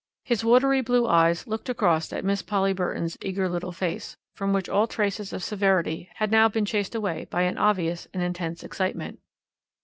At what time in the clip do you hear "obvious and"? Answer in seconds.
7.59-8.23